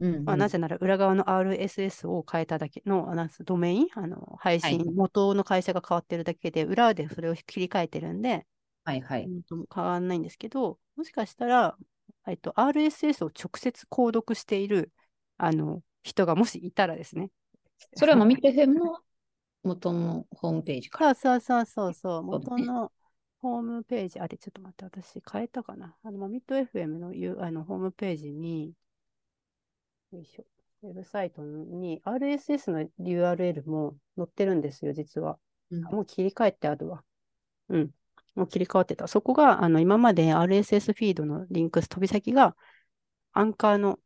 [0.00, 8.46] うんうんまあ、なぜなら裏側の RSS を変えただけの、あなんつドメイン、あの配信、はい元の会社が変わってるだけで、裏でそれを切り替えてるんで、
[8.84, 9.24] はいはい。
[9.24, 11.76] うんと変わらないんですけど、もしかしたら、
[12.26, 14.92] えっと、RSS を直接購読している
[15.38, 17.30] あの人がもしいたらですね。
[17.94, 18.98] それはマミット FM の
[19.62, 21.14] 元のホームページから。
[21.14, 22.92] そうそうそうそうそう、そうだね元の
[23.40, 25.96] ホームページ、あれ、ちょっと待って、私変えたかな。
[26.02, 28.72] あの、マミット FM のゆあのホームページに、
[30.14, 30.44] よいしょ、
[30.84, 35.38] ウェブサイトに RSS の URL も載ってるんですよ、実は。
[35.70, 37.02] うんあもう切り替えてあるわ。
[37.68, 37.90] うん。
[38.34, 39.08] もう切り替わってた。
[39.08, 42.54] そこが、あの、今まで RSS フィードのリンク、飛び先が、
[43.32, 43.98] アンカーの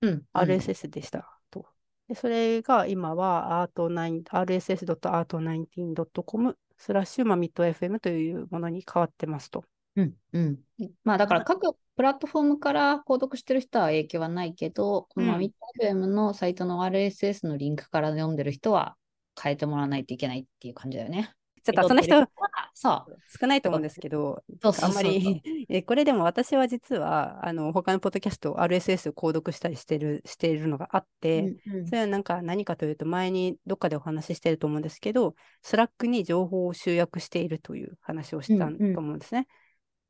[0.00, 0.26] うん。
[0.32, 1.66] RSS でしたと。
[2.08, 9.64] で、それが今は art9 rss.art19.com スラッシュマミット FM というものに変わってますと。
[9.94, 10.16] うん。
[10.32, 10.58] うん。
[11.04, 18.96] まあだから各プラットフォームから購読してる人は影響はないけど、このマミット FM のサイトの RSS のリンクから読んでる人は
[19.40, 21.34] 変えてもらわないといけないっていう感じだよね。
[21.64, 22.26] ちょっとその人
[22.74, 23.16] そう。
[23.40, 24.42] 少ないと思うんですけど、
[24.82, 39.46] あんまり、えこれでも私は実は、あの、他のポッドキャスト、RSS を購読したりしてる、しているのがあって、うんうんそれはなんか何かというと、前にどっかでお話ししてると思うんですけど、 Slack に情報を集約しているという話をしたうんうんと思うんですね。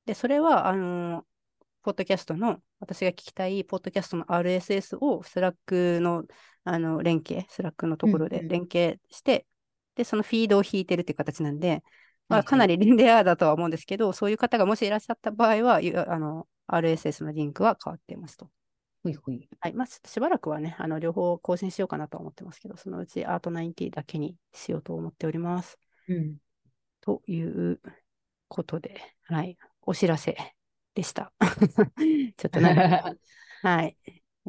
[0.06, 1.24] で、それは、あの、
[1.82, 6.24] ポッドキャストの、私が聞きたいポッドキャストの RSS を Slack の、
[6.64, 9.46] あの、連携、 Slack のところでうんうん連携して、
[9.96, 11.82] で、そのフィードを引いてるっていう形なんで、
[12.28, 18.48] まあ、かなりレアだとは思うんですけど、そういう方がもしいらっしゃった場合は、ゆあの、RSS のリンクは変わっていますと。
[19.02, 19.48] ほいほい。
[19.60, 19.72] はい。
[19.74, 25.78] まあ、しばらくはね、あの、両方更新しようかなと思ってますけど、そのうちアート90だけにしようと思っております。
[26.08, 26.36] うん。
[27.00, 27.80] という
[28.48, 29.58] ことで、はい。
[29.82, 30.36] お知らせ
[30.94, 31.32] でした。
[32.36, 33.14] ちょっとなんか、
[33.62, 33.96] はい。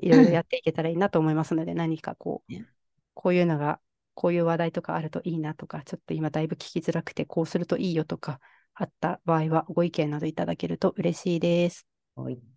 [0.01, 2.65] いろいろやっていけたらいいなと思いますので、何かこうね、
[3.13, 3.79] こういうのが、
[4.15, 8.39] こういう話題とかあるといいなとか、ちょっと今だいぶ聞きづらくて、こうするといいよとか、
[8.75, 11.87] あった場合はご意見などいただけると嬉しいです。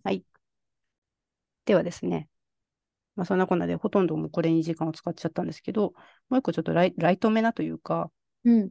[0.03, 0.25] はい。
[1.66, 2.29] ではですね、
[3.16, 5.94] まあ、そんなこんなでほとんどもうこれに時間を使っちゃったんですけど、
[6.29, 8.11] もう一個ちょっとライライトめなというか、
[8.44, 8.70] うん。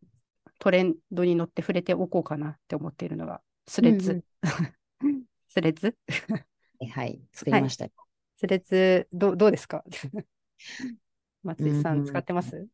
[0.60, 4.24] トレンドに乗って触れておこうかなって思っているのが、スレッズ。
[5.56, 5.96] スレッズ？
[6.94, 7.22] はい。
[7.32, 7.92] 作りましたよ。
[8.36, 9.86] スレッズ、どうどうですか？
[11.44, 12.68] 松井さうんん、使ってます？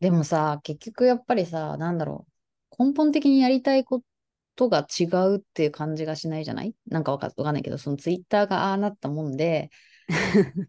[0.00, 2.26] でもさ、結局やっぱりさ、なんだろ
[2.78, 2.84] う。
[2.84, 4.02] 根本的にやりたいこ
[4.56, 6.74] とが違うっていう感じがしないじゃない？
[6.86, 9.70] なんかわかわかんないけど、そのツイッターがああなったもんで、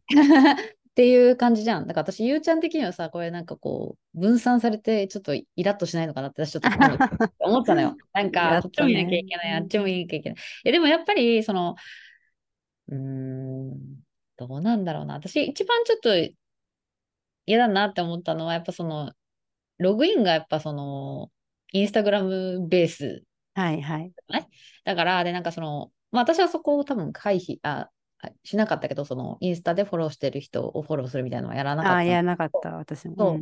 [0.97, 1.86] っていう感じじゃん。
[1.86, 6.69] だから私、ゆうちゃん的にはさ、これなんかこう、分散されて、ちょっとイラッとしないのかなって私ちょっと
[7.39, 7.95] 思ったのよ。
[8.13, 10.39] なんか、こっちも見なきゃいけない、あっちも見なきゃいけない。
[10.65, 11.75] え、でもやっぱり、その、
[12.88, 13.77] うーん、
[14.38, 15.13] どうなんだろうな。
[15.13, 16.10] 私、一番ちょっと
[17.45, 19.13] 嫌だなって思ったのは、やっぱその、
[19.77, 21.31] ログインがやっぱその、
[21.73, 23.23] インスタグラムベース。
[23.53, 24.13] はいはい。
[24.83, 27.91] だから、で、なんかその、まあ私はそこを多分回避、あ、
[28.43, 31.95] しなかったけど、そのインスタでフォローしてる人をフォローするみたいなのはやらなかった。
[31.95, 33.39] ああ、やらなかった、私も。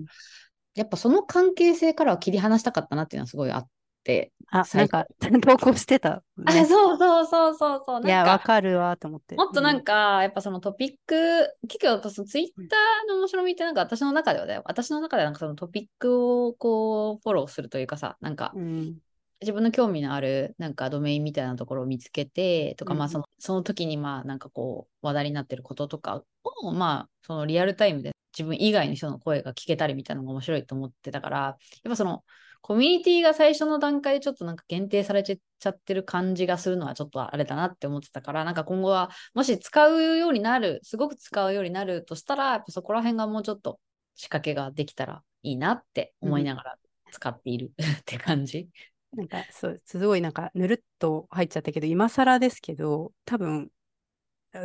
[0.76, 3.68] やっぱその関係性からは切り離したかったなっていうのはすごいあっ
[4.04, 4.34] て。
[4.52, 5.08] あ、な最んか、
[5.42, 6.66] 投稿してた、あ、ね。
[6.66, 8.06] そうそうそうそうそう。
[8.06, 9.36] いや、わかるわと思って。
[9.36, 14.62] もっとなんか、か、やっぱそのトピック、結局そのツイッターの面白みってなんか私の中ではだよ。
[14.66, 18.98] 私の中ではなんかそのトピックをこうフォローするというかさ、なんかうん、
[19.46, 31.58] 自分の興味のあるなんかドメインみたいなところを見つけてとか、うんまあそのその時にまあなんかこう話題になってることとかをまあそのリアルタイムで自分以外の人の声が聞けたりみたいなのが面白いと思ってたから、やっ
[31.90, 32.24] ぱその
[32.62, 43.80] コミュニティが最初の段階でちょっとなんか限定されちゃってる感じがするのはちょっとあれだなって思ってたから、なんか今後はもし使うようになる、すごく使うようになるとしたら、やっぱそこら辺がもうちょっと
[44.16, 46.78] 仕掛けができたらいいなって思いながら
[47.12, 48.68] 使っているって感じ。
[49.16, 53.70] なんか、そう、すごいなんか、ぬるっと入っちゃったけど、今更ですけど、多分、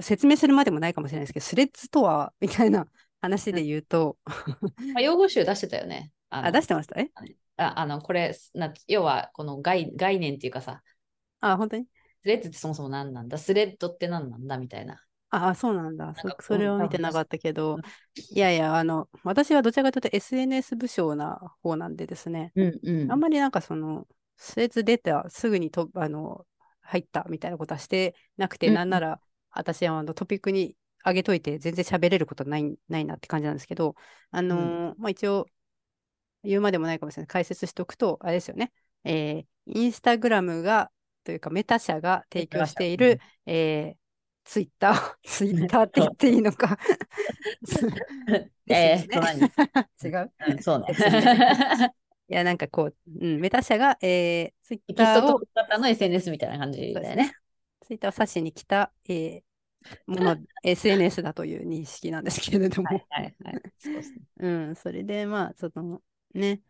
[0.02, 2.86] 説明するまでもないかもしれないですけど、スレッズとは、みたいな
[3.20, 4.34] 話で言うと、ま
[4.96, 6.12] あ、用語集出してたよね。
[6.30, 7.00] あ出してました？
[7.00, 7.10] え？
[7.56, 10.80] ああのこれな、要はこの概概念っていうかさ、
[11.40, 11.86] あ、本当に？
[12.22, 13.36] スレッズってそもそも何なんだ？
[13.36, 14.58] スレッドって何なんだ？
[14.58, 15.02] みたいな。
[15.30, 16.14] あ、そうなんだ。
[16.16, 17.80] そかそれをうん見てなかったけどうん、
[18.36, 23.12] いやいや、あの、私はどちらかというと SNS 武将な方なんでですね、うんうん。
[23.12, 24.06] あんまりなんかその、
[24.42, 26.46] スレッズ出た、すぐにとあの
[26.80, 29.20] 入ったみたいなことはしてなくて、うんうんなんなら
[29.52, 33.94] 私はあのトピックに上げといて全然喋れることないないなって感じなんですけど、
[34.30, 35.46] あのーまあ、一応
[36.42, 37.26] 言うまでもないかもしれない。
[37.26, 38.72] 解説しておくと、あれですよね。
[39.04, 40.90] えーインスタグラムが、
[41.22, 44.00] というかメタ社が提供している、えー
[44.44, 46.78] ツイッター、 ツイッターって言っていいのか。
[48.68, 50.32] えー違う？
[50.48, 51.92] うんそうね。
[52.30, 55.40] いや、なんかこう、うん、メタ社が、えー、ツイッターを
[55.78, 57.34] の SNS みたいな感じだよね。
[57.80, 59.42] ツイッターを指しに来た、えー
[60.06, 63.62] もの、SNS だという認識なんですけれども、はいはいはい。
[63.78, 66.02] そうですね うん、それで、まあ、その
[66.34, 66.60] ね、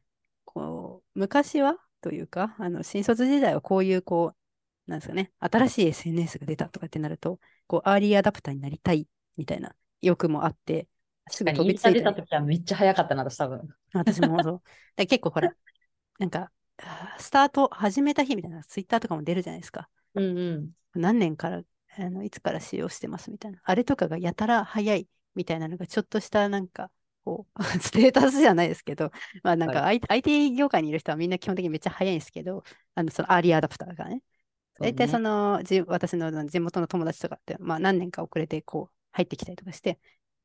[0.45, 4.35] こう、昔はというか、あの、新卒時代はこういう、こ
[4.87, 10.89] う、なんですかね、新しい SNS が出たとかってなると、こう、アーリーアダプターになりたいみたいな欲もあって、
[11.29, 13.69] すぐ飛びついたた時はめっちゃ早かったな、私多分。
[13.93, 14.63] 私もそう。
[14.97, 15.55] で結構ほら、
[16.19, 16.53] なんか、
[17.19, 19.89] スタート始めた日みたいな、ツイッターとかも出るじゃないですか。
[20.15, 20.73] うんうん。
[20.95, 21.63] 何年から、
[21.99, 23.61] あのいつから使用してますみたいな。
[23.65, 26.91] あれとかがやたら早いみたいなのが、ちょっとしたなんか、
[27.25, 29.11] こう、 ステータスじゃないですけど、
[29.43, 32.63] まあなんか、は I- IT 業界にいる人はみんな基本的にめっちゃ早いんですけど、
[32.95, 34.23] あの、そのアーリーアダプターがね。
[34.81, 39.99] 大体その、じ私の地元の友達とかって、まあ何年か遅れてこう、入ってきたりとかして、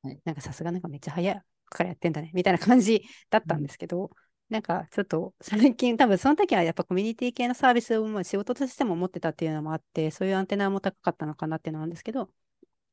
[0.04, 4.12] はいなんかさすがなんかめっちゃ早いからやってんだね、 みたいな感じだったんですけど、
[4.50, 12.32] なんかちょっと最近多分その時はやっぱコミュニティ系のサービスをまあ仕事としても持ってたっていうのもあって、そういうアンテナも高かったのかなっていうのなんですけど、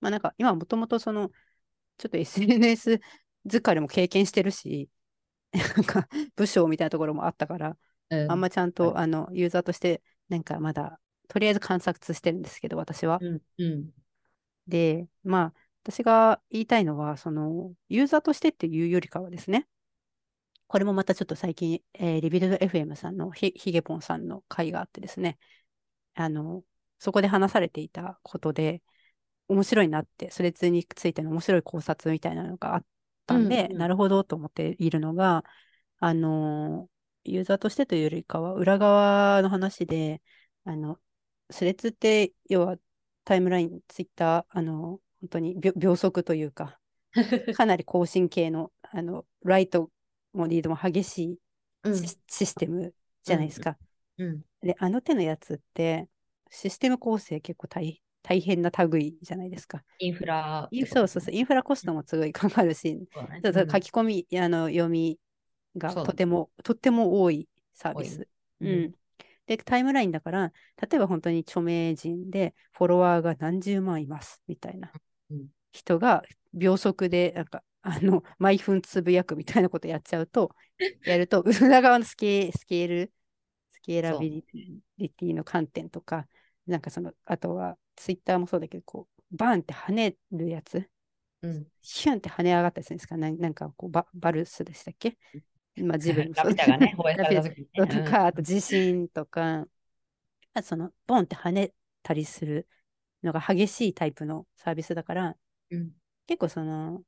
[0.01, 1.31] まあなんか今はもともとその、
[1.99, 3.01] ちょっと SNS
[3.47, 4.89] 疲れも経験してるし、
[5.53, 7.77] なんか部署みたいなところもあったから、
[8.11, 13.19] うんあんまちゃんと、あのユーザーとしてなんかまだとりあえず観察してるんですけど、私は。
[13.23, 13.91] うんうん。
[14.67, 19.69] で、まあ、私が言いたいのは、その、ユーザーとしてっていうよりかはですね、
[20.69, 25.39] これもまたちょっと最近、えーリビルド FM さんのひひげぽんさんの回があってですね、
[26.15, 26.65] あの、
[26.99, 28.83] そこで話されていたことで、
[29.49, 32.87] 面白いなって、スレッズについての面白い考察みたいなのがあっ
[33.27, 33.79] たんで、うんうん。
[33.79, 35.45] なるほどと思っているのが、
[35.99, 36.89] あの、
[37.25, 40.23] ユーザーとしてというよりかは、裏側の話で、
[40.65, 40.99] あの、
[41.51, 42.79] スレッズって、要は
[43.25, 46.79] タイムライン、ツイッター、あの、本当に秒秒速というか、
[47.57, 49.91] かなり更新系の、あの、ライト
[50.33, 51.39] もリードも激しい
[51.85, 53.77] うんシ,、システムじゃないですか。
[54.19, 54.43] うん。
[54.63, 56.09] で、あの手のやつって、
[56.51, 59.83] システム構成結構大大変な類じゃないですか。
[59.99, 60.69] インフラ。
[60.71, 63.09] インそうそうそう、インフラコストもすごいかかるし、
[63.45, 65.19] そう書き込み、あの読み
[65.77, 68.29] がとても、とっても多いサービス。
[68.61, 68.95] ううんん。
[69.47, 75.01] で、タイムラインだから、例えば本当に著名人でフォロワーが何十万いますみたいなうん
[75.73, 80.55] 人が秒速で、なんか、あの、毎分つぶやくみたいなことやっちゃうと、
[81.05, 83.13] やると、裏側のスケスケール、
[83.71, 84.45] スケーラビ
[84.99, 86.29] リティの観点とか、
[86.67, 90.89] なんかその、あとは、ツイッターもそうだけど、こう、バーンって跳ねるやつ
[91.43, 91.67] うん。
[91.83, 93.17] ヒュンって跳ね上がったりするんですか？
[93.17, 95.19] なんなんかこうババルスでしたっけ？
[95.77, 96.97] まあ自分もラそうピュタがね、
[97.75, 98.03] とね。
[98.11, 99.67] か、あと地震とか、
[100.55, 102.69] あそのボンって跳ねたりする
[103.23, 105.37] のが激しいタイプのサービスだから、
[105.71, 105.91] うん。
[106.27, 107.03] 結構その、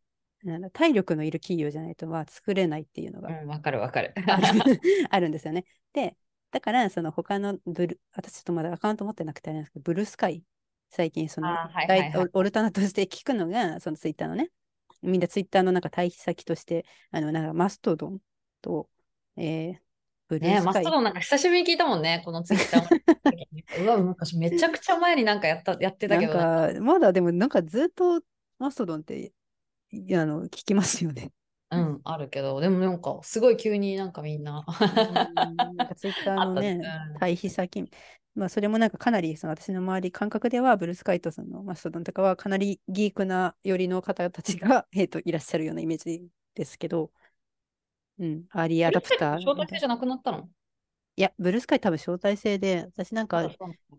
[0.45, 4.13] なんだ体力のいる企業じゃないとは作れないっていうのがうん、わかるわかる。
[5.11, 5.65] あるんですよね。
[5.93, 6.17] で、
[6.51, 10.45] だからその他のブル、私ちょっとまだアカウント持ってなくてあれなんですけど、ブルースカイ、
[10.91, 14.51] 最近その、あーはいはいはい大オルタナとして聞くのが、そのツイッターのね、
[15.03, 18.21] みんなツイッターのなんか対比先として、あの、なんかマストドン
[18.61, 18.89] と、
[19.37, 19.77] えー、
[20.29, 20.75] ブルーねスカイ。
[20.75, 22.83] マストドンなんか久しぶりに聞いたもんね、このツイッター。
[22.83, 22.89] も。
[23.85, 26.71] うわ、昔めちゃくちゃ前になんかやったやってたけど、な。
[26.71, 28.23] んか、まだでもなんかずっと
[28.59, 29.33] マストドンって、
[29.93, 31.33] あの、聞きますよね。
[31.71, 34.65] うん、あるけど、でもなんかすごい急になんかみんな。
[34.69, 35.57] うん。
[35.57, 36.81] なんかツイッターのね
[37.19, 37.91] 退避先、
[38.35, 47.11] まあそれもなんかかなりその私の周り感覚では Bluesky とその Mastodon とかはかなりギークな寄りの方たちが、えー、といらっしゃるようなイメージですけど、
[48.19, 49.37] うん、アーリーアダプター。
[49.37, 50.49] 招待制じゃなくなったの？
[51.17, 53.51] いや、 Bluesky 多分招待制で、私なんかあ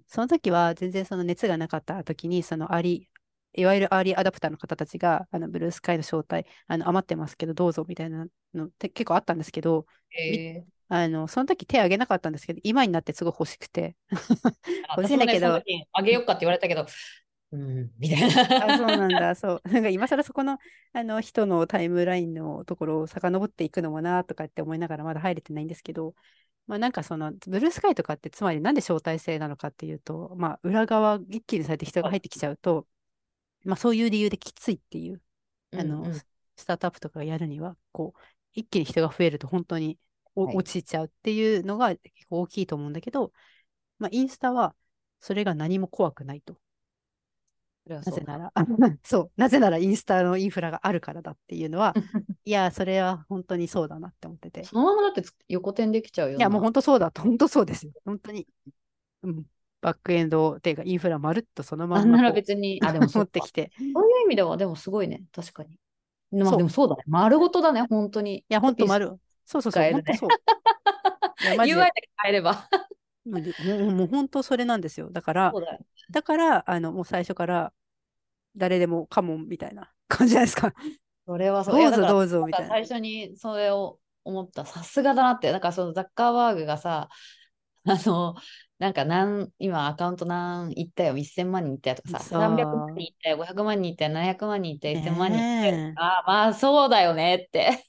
[0.08, 9.86] その時は全然その熱がなかった時に、そのアーリー、いわゆるアーリーアダプターの方たちが、あの Bluesky の招待、あの余ってますけど、どうぞみたいなのって結構あったんですけど、
[10.18, 10.66] え。
[10.88, 13.96] あのその時手挙げなかったんですけど、今になってすごい欲しくて。
[14.12, 14.16] ー、
[15.02, 15.62] 欲しいんだけど。
[15.94, 16.86] あげようかって言われたけど、
[17.52, 18.74] うん、みたいな。
[18.74, 19.70] あ、そうなんだ、そう。
[19.70, 20.58] なんか今更そこの、
[20.94, 26.16] あの人のタイムラインのところを遡っていくのもなとかって思いながらまだ入れてないんですけど、
[26.68, 32.88] まあなんかそのブルースカイとかってつまりなんで招待制なのかっていうと、まあ裏側一気にされて人が入ってきちゃうと、
[33.64, 35.22] まあそういう理由できついっていう、
[35.74, 36.22] あの、うんうん
[36.58, 38.20] スタートアップとかやるには、こう、
[38.54, 40.00] 一気に人が増えると本当に
[40.36, 43.34] 落ちちゃうっていうのが結構大きいと思うんだけど、
[44.00, 44.74] まあインスタは
[45.20, 46.58] それが何も怖くないと。
[47.88, 48.66] なぜなら、あ
[49.04, 51.94] そう、なぜならインスタのインフラがあるからだっていうのは、
[52.44, 54.64] いや、それは本当にそうだなって思ってて。
[54.64, 56.38] そのままだってつ横転できちゃうよ。
[56.38, 57.94] いや、もう本当そうだと、 本当そうですよ。
[58.04, 58.48] 本当に。
[59.24, 59.46] うん。
[59.82, 63.72] バックエンドっていうか、インフラまるっとそのまなんんなら別に、あ、でもそ持ってきて。
[63.78, 63.92] そういう
[64.26, 65.78] 意味では、でもすごいね、確かに。
[66.32, 67.04] まあでもそうだね。
[67.06, 68.40] 丸ごとだね、本当に。
[68.40, 69.20] いや、本当丸。
[69.46, 69.84] そうそうそう、
[70.16, 70.30] そう。
[71.44, 72.68] UI でだけ変えれば。
[73.26, 75.10] もうもう本当それなんですよ。
[75.12, 75.80] だからだよ。
[76.12, 77.74] だから、あの、もう最初から、
[78.56, 80.74] 誰でもカモンみたいな感じじゃないですか。
[81.28, 81.82] それはそう。
[81.82, 82.82] どうぞどうぞみたいな最。
[82.84, 84.66] 初にそれを思った。
[84.66, 85.52] さすがだなって。
[85.52, 87.10] なんかそのザッカーバーグがさ、
[87.88, 88.36] あの、
[88.78, 95.94] なんか何、今アカウント何いったよ、1000万人いったよとかさ、そう300万人いったよ、500万人いったよ、700万人いったよ、1000万人いったよ。
[95.98, 97.86] ああ、まあそうだよねって。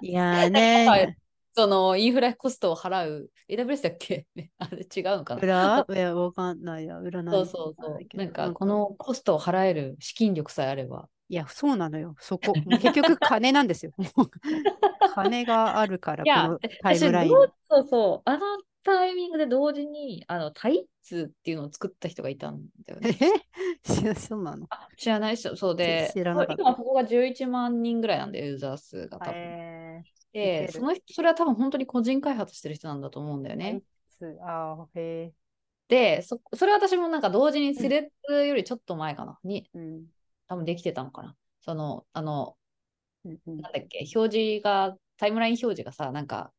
[0.00, 1.16] いやね
[1.56, 4.26] そのインフラコストを払う、AWS だっけ？
[4.58, 5.84] あれ違うのかな？
[5.88, 5.96] 裏？
[5.96, 8.16] いや、わかんないや、裏そうそうそう。
[8.16, 11.08] なんかこのコストを払える資金力さえあれば。
[11.28, 12.16] いや、そうなのよ。
[12.18, 12.52] そこ。
[12.80, 13.92] 結局、金なんですよ。
[15.14, 18.30] 金があるから、このタイムラインそうそう。
[18.30, 18.40] あの
[18.82, 23.12] タイミングで同時に、あの、タイツっていうのを作った人がいたんだよえ？
[23.12, 23.18] ね。
[23.82, 24.66] 知らそうなの？
[24.68, 29.32] あ知らない人、そうで、知らなかった今そこが11万人ぐらいなんで、ユーザー数が多分。
[29.34, 29.83] えで、
[30.36, 30.72] ウケる。
[30.72, 33.82] その人、それは多分本当に個人開発してる人なんだと思うんだよね。
[34.20, 35.32] ー、あーへ
[35.88, 39.38] で、そそれは私もなんか同時にスレッズよりちょっと前かな、
[39.74, 40.06] うん。
[40.48, 41.36] 多分できてたのかな。
[41.60, 42.56] その、あの、
[43.24, 43.62] うんうん。
[43.62, 46.52] なんだっけ、表示が、タイムライン表示がさ、なんか、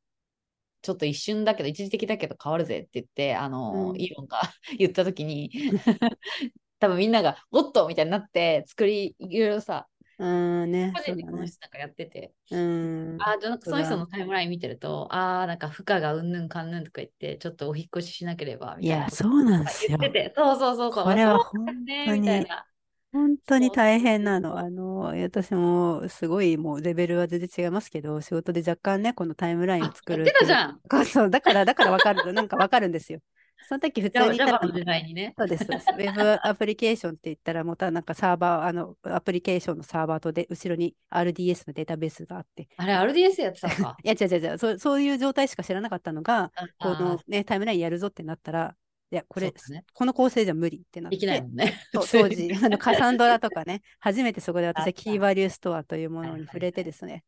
[0.82, 4.02] ちょっと一瞬だけど、一時的だけど変わるぜって言って、あの、うん。
[4.02, 4.42] イーロンが
[4.78, 5.52] 言ったときに、
[6.80, 10.94] 多分みんなが、おっとみたいになって、作り、いろいろさ、うーんね。
[10.94, 11.24] 個人で。
[11.26, 13.26] この人なんかやってて、うーん。
[13.26, 20.12] あその人のタイムライン見てると、ああ、なんか負荷がうんぬんかんぬんとか言って、ちょっとお引っ越ししなければ、みいたいなや、そうなんですよ言っ。
[20.14, 22.68] てて、そうそうそうそう、これは本当に、な。
[23.14, 24.58] 本当に大変なの。
[24.60, 30.40] あの、私もすごいもうレベルは全然違いますけど、仕事で若干ね、このタイムラインをあ、作るって。
[30.40, 30.82] たじゃん。
[30.90, 33.22] あそう、だから、だからわかる、なんかわかるんですよ。
[33.68, 35.34] その時普通にただバジャバの時代にね。
[35.38, 35.64] そうです。
[35.66, 43.98] ウェブ アプリケーションって言ったら、またなんかサーバー、あの、アプリケーションのサーバーとで、後ろに RDS のデータベースがあって、あれ、RDS やってたのか。
[44.04, 48.76] いや、違う違う違う、そうそういう状態しか知らなかったのが、こあのね、タイムラインやるぞってなったら、
[49.12, 51.74] いや、これ、ねこの構成じゃ無理ってなっできないて、もんね。
[51.94, 57.24] 当時、あのカサンドラとかね、初めてそこで私 はキーバリューストアというものに触れてですね、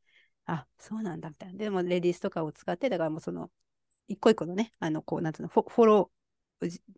[0.45, 1.57] あ、そうなんだみたいな。
[1.57, 3.51] でも、レディースとかを使って、だからもうその、
[4.07, 6.16] 一個一個のね、あの、こう、なんつうの、フォフォロー、じ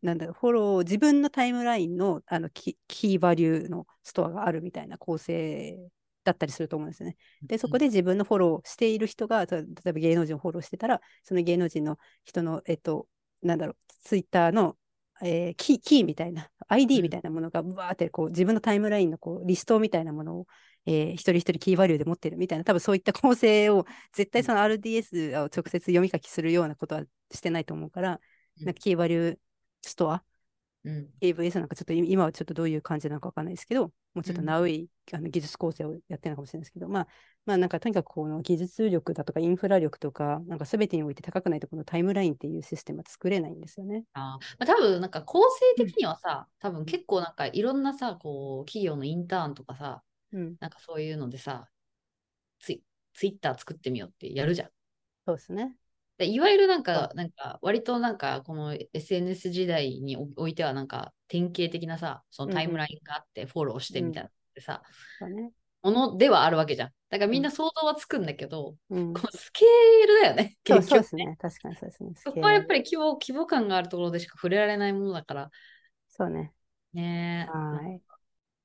[0.01, 5.77] なんだフォロー、自分のタイムラインのあのキキーバリューのストアがあるみたいな構成
[6.23, 7.17] だったりすると思うんですよね。
[7.41, 13.07] で、そこで自分のフォローしている人が、た例えば芸能人をフォローしてたら、その芸能人の人の、えっと、
[13.41, 14.77] なんだろう、ツイッターの、
[15.21, 20.47] えーキー、キーみたいな、ID みたいなものが、ぶわーってこう自分のタイムラインのこうリストみたいなものを、
[20.85, 28.19] えー一人一人キーバリューで持ってるみたいな、多分そういった構成を、絶対その RDS を直接読み書きするようなことはしてないと思うから、
[28.59, 28.65] うん。
[28.65, 29.37] なんかキーバリュー
[29.81, 30.23] ストア、
[30.85, 31.09] うん。
[31.21, 37.07] AVS なんかちょっと今はちょっとどういう感じなのかわかんないですけど、もうちょっとうんナウイ、あの技術構成をやってるのかもしれないですけど、まあ、
[37.45, 44.03] まあなんかとにかくこの技術力だとかインフラ力とか、なんか全てにおいて高くないところのタイムラインっていうシステムは作れないんですよね。
[44.13, 45.41] あーまあ、多分なんか構
[45.77, 51.67] 成的にはさ、多分結構なんかいろんなさ、こう企業のインターンとかさ、うん、なんかそういうのでさ、
[52.59, 54.69] ツイツイッター作ってみようってやるじゃん。
[55.25, 55.75] そうですね。
[56.19, 64.83] でいわゆるなんか、なんか割となんかこの SNS 時代におおいてはなんか典型的なさ、そのタイムラインがあってフォローしてみたいなってさ、
[65.17, 65.51] そうね。
[65.81, 66.89] ものではあるわけじゃん。
[67.09, 70.57] だからみんな想像はつくんだけど、うん、このスケールだよね。
[70.67, 71.37] そう結局そうですね。
[71.39, 72.11] 確かにそうですね。
[72.15, 72.83] そこはやっぱり。
[72.83, 75.51] り規模規模感があるところでしか触れられないものだから、
[76.09, 76.51] そうね。
[76.91, 77.57] ねえ。
[77.57, 77.95] はい。
[77.95, 77.99] っ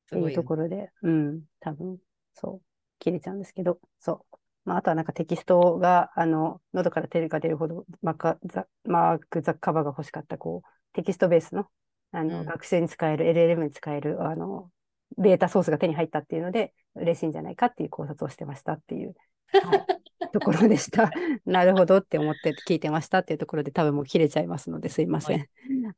[0.07, 1.99] すごいいうところで、うん、多分
[2.35, 2.63] そう、
[2.99, 4.37] 切れちゃうんですけど、そう。
[4.65, 11.67] まあ、あとはなんかテキストが、あの、喉から手が出るほどマーカザマーク・ザッカーバーが欲しかった、こう、テキストベースの、
[12.13, 14.71] あの、うん学習に使える、LLM に使える、あの、
[15.19, 19.15] ベータソースが手に入ったっていうので、嬉しいんじゃないかっていう考察をしてましたっていう、
[19.53, 19.87] はい、
[20.33, 21.11] ところでした。
[21.45, 25.49] なるほどって思って聞いてましたっていうところで、多分もう切れちゃいますので、すいません。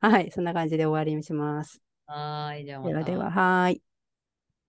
[0.00, 1.80] はい、そんな感じで終わりにします。
[2.06, 2.82] はーい、じゃあ。
[2.86, 3.82] ではでは、はーい。